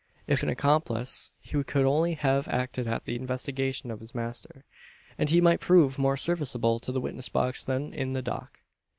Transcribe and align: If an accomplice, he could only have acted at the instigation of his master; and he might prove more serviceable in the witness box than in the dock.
If 0.25 0.41
an 0.41 0.49
accomplice, 0.49 1.29
he 1.39 1.63
could 1.63 1.85
only 1.85 2.15
have 2.15 2.47
acted 2.47 2.87
at 2.87 3.05
the 3.05 3.15
instigation 3.15 3.91
of 3.91 3.99
his 3.99 4.15
master; 4.15 4.65
and 5.15 5.29
he 5.29 5.41
might 5.41 5.59
prove 5.59 5.99
more 5.99 6.17
serviceable 6.17 6.81
in 6.87 6.93
the 6.95 6.99
witness 6.99 7.29
box 7.29 7.63
than 7.63 7.93
in 7.93 8.13
the 8.13 8.23
dock. 8.23 8.61